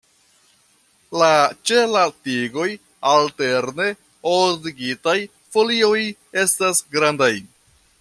La 1.21 1.27
ĉe 1.71 1.83
la 1.97 2.01
tigoj 2.29 2.67
alterne 3.11 3.89
ordigitaj 4.33 5.17
folioj 5.57 5.97
estas 6.47 6.87
grandaj. 6.99 7.35